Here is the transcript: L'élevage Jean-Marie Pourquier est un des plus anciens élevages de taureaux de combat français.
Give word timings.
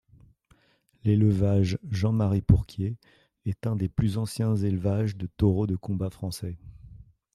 L'élevage 1.03 1.77
Jean-Marie 1.91 2.41
Pourquier 2.41 2.97
est 3.45 3.67
un 3.67 3.75
des 3.75 3.87
plus 3.87 4.17
anciens 4.17 4.55
élevages 4.55 5.15
de 5.15 5.27
taureaux 5.37 5.67
de 5.67 5.75
combat 5.75 6.09
français. 6.09 6.57